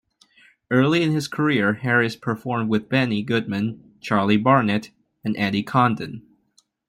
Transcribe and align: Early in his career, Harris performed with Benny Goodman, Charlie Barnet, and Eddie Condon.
Early 0.71 1.03
in 1.03 1.11
his 1.11 1.27
career, 1.27 1.73
Harris 1.73 2.15
performed 2.15 2.69
with 2.71 2.89
Benny 2.89 3.21
Goodman, 3.21 3.97
Charlie 4.01 4.35
Barnet, 4.37 4.89
and 5.23 5.37
Eddie 5.37 5.61
Condon. 5.61 6.23